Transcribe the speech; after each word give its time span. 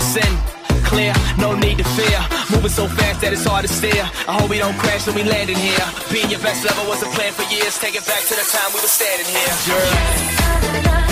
sin 0.00 0.38
clear, 0.88 1.12
no 1.38 1.54
need 1.54 1.78
to 1.78 1.84
fear. 1.84 2.20
Moving 2.50 2.70
so 2.70 2.88
fast 2.88 3.20
that 3.20 3.32
it's 3.32 3.44
hard 3.44 3.66
to 3.66 3.72
steer. 3.72 4.04
I 4.26 4.32
hope 4.40 4.48
we 4.50 4.58
don't 4.58 4.76
crash 4.78 5.06
when 5.06 5.16
we 5.16 5.22
landing 5.22 5.56
here. 5.56 5.84
Being 6.10 6.30
your 6.30 6.40
best 6.40 6.64
lover 6.64 6.88
was 6.88 7.02
a 7.02 7.10
plan 7.12 7.32
for 7.32 7.44
years. 7.52 7.78
Take 7.78 7.94
it 7.94 8.06
back 8.06 8.22
to 8.24 8.34
the 8.34 8.46
time 8.48 8.72
we 8.72 8.80
were 8.80 8.88
standing 8.88 9.28
here. 9.28 9.52
Girl. 9.68 11.07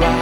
alright. 0.00 0.21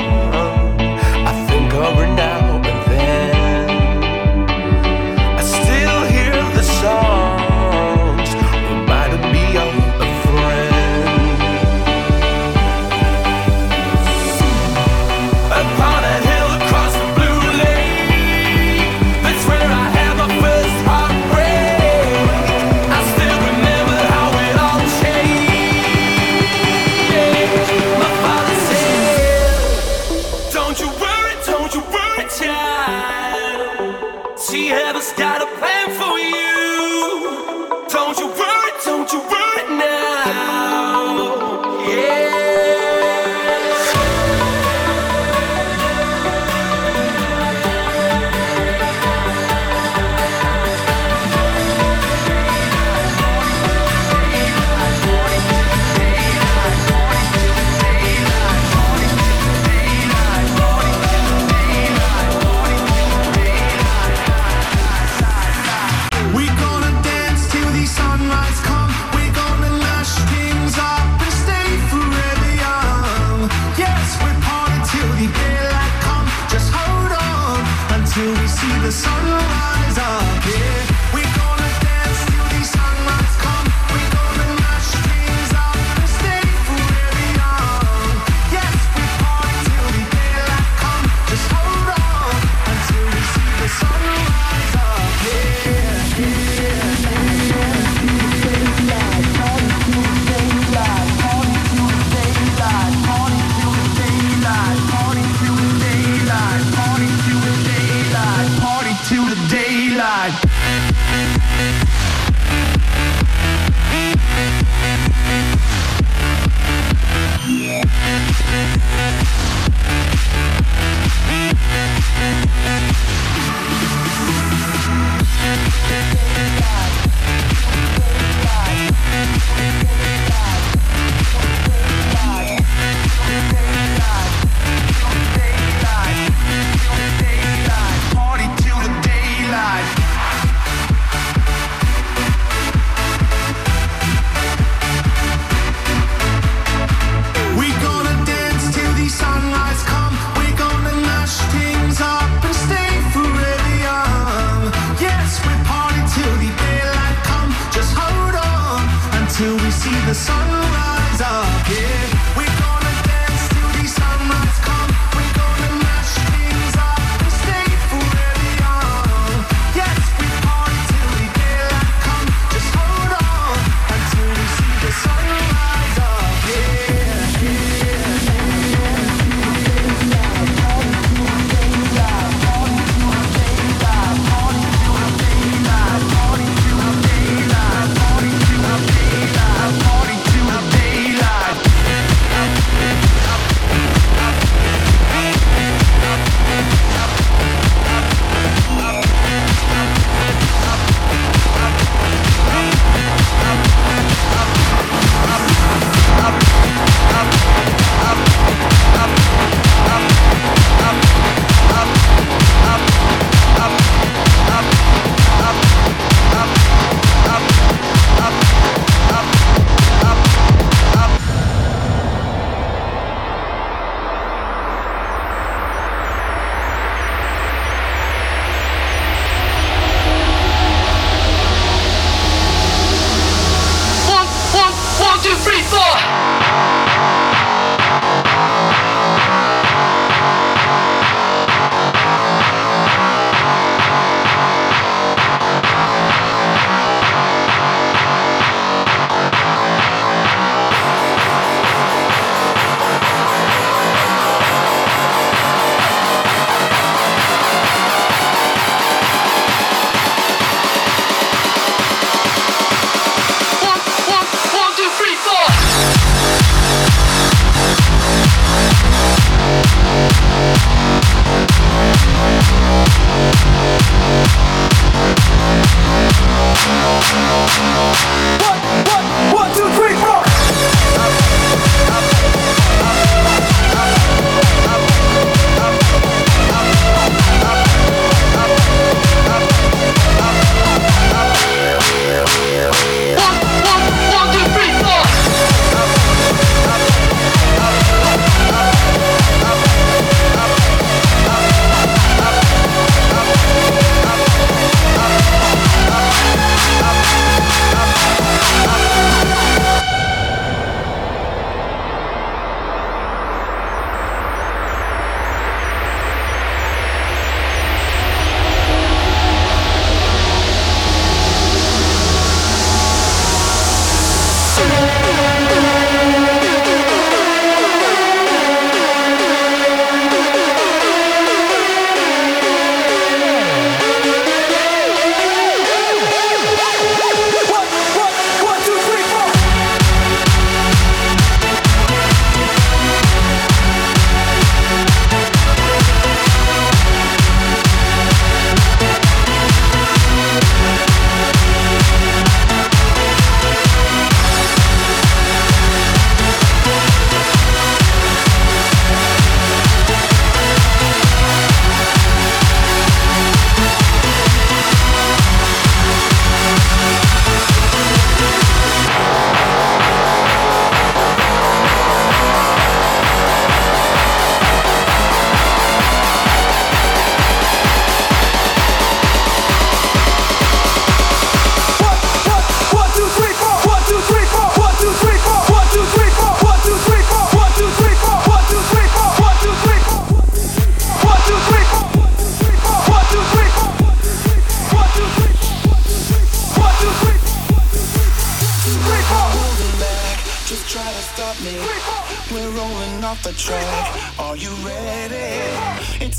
the 160.11 160.15
sun. 160.15 160.60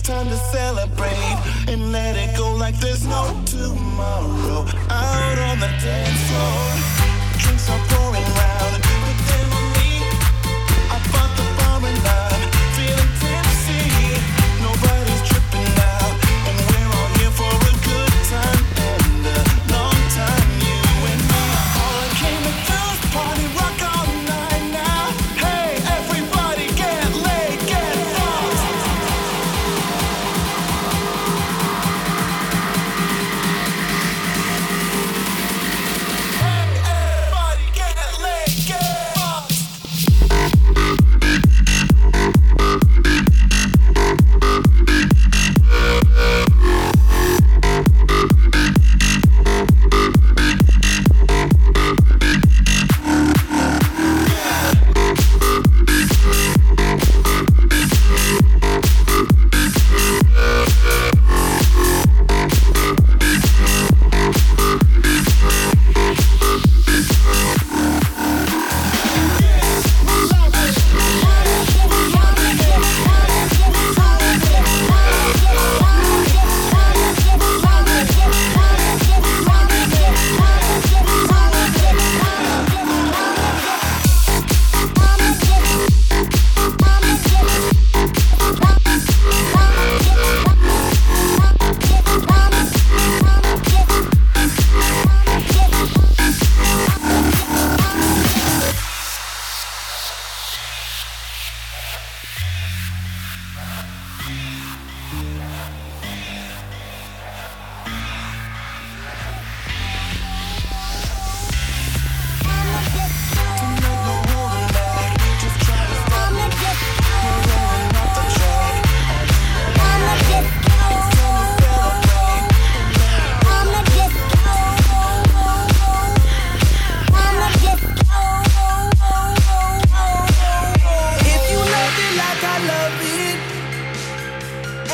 Time 0.03 0.29
to 0.29 0.37
celebrate 0.37 1.39
and 1.69 1.93
let 1.93 2.17
it 2.17 2.37
go 2.37 2.53
like 2.55 2.77
there's 2.81 3.07
no 3.07 3.41
tomorrow. 3.47 4.67
Out 4.91 5.39
on 5.39 5.61
the 5.61 5.69
dance 5.81 6.23
floor, 6.29 7.39
drinks 7.39 7.71
are 7.71 7.92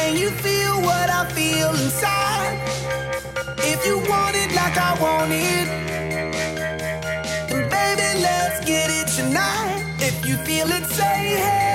and 0.01 0.19
you 0.19 0.31
feel 0.31 0.81
what 0.81 1.09
I 1.11 1.25
feel 1.37 1.71
inside, 1.71 2.55
if 3.59 3.85
you 3.87 3.97
want 4.11 4.35
it 4.37 4.51
like 4.55 4.77
I 4.77 4.93
want 5.01 5.33
it, 5.33 5.69
then 7.49 7.63
baby, 7.77 8.09
let's 8.21 8.65
get 8.65 8.89
it 8.91 9.09
tonight. 9.09 9.85
If 9.99 10.27
you 10.27 10.37
feel 10.39 10.69
it, 10.69 10.85
say 10.87 11.37
hey. 11.45 11.68